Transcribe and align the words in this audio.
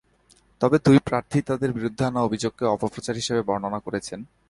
তবে 0.61 0.77
দুই 0.85 0.97
প্রার্থীই 1.07 1.47
তাঁদের 1.49 1.71
বিরুদ্ধে 1.73 2.03
আনা 2.05 2.21
অভিযোগকে 2.23 2.63
অপপ্রচার 2.65 3.15
হিসেবে 3.15 3.41
বর্ণনা 3.49 3.79
করেছেন। 3.79 4.19